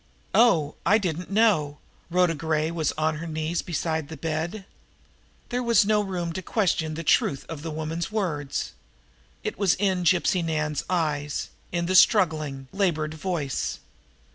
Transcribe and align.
"Oh, 0.33 0.73
I 0.83 0.97
didn't 0.97 1.29
know!" 1.29 1.77
Rhoda 2.09 2.33
Gray 2.33 2.71
was 2.71 2.91
on 2.93 3.17
her 3.17 3.27
knees 3.27 3.61
beside 3.61 4.07
the 4.09 4.17
bed. 4.17 4.65
There 5.49 5.61
was 5.61 5.85
no 5.85 6.01
room 6.01 6.33
to 6.33 6.41
question 6.41 6.95
the 6.95 7.03
truth 7.03 7.45
of 7.47 7.61
the 7.61 7.69
woman's 7.69 8.11
words, 8.11 8.71
it 9.43 9.59
was 9.59 9.75
in 9.75 10.03
Gypsy 10.03 10.43
Nan's 10.43 10.83
eyes, 10.89 11.49
in 11.71 11.85
the 11.85 11.93
struggling, 11.93 12.67
labored 12.73 13.13
voice. 13.13 13.77